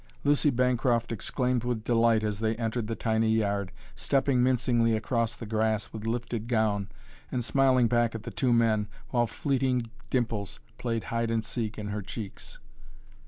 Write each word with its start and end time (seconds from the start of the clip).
Lucy 0.23 0.49
Bancroft 0.49 1.11
exclaimed 1.11 1.63
with 1.63 1.83
delight 1.83 2.23
as 2.23 2.39
they 2.39 2.55
entered 2.55 2.87
the 2.87 2.95
tiny 2.95 3.29
yard, 3.29 3.71
stepping 3.95 4.41
mincingly 4.41 4.95
across 4.95 5.35
the 5.35 5.45
grass 5.45 5.93
with 5.93 6.07
lifted 6.07 6.47
gown, 6.47 6.89
and 7.31 7.45
smiling 7.45 7.87
back 7.87 8.15
at 8.15 8.23
the 8.23 8.31
two 8.31 8.51
men, 8.51 8.87
while 9.09 9.27
fleeting 9.27 9.83
dimples 10.09 10.59
played 10.79 11.03
hide 11.13 11.29
and 11.29 11.43
seek 11.43 11.77
in 11.77 11.89
her 11.89 12.01
cheeks. 12.01 12.57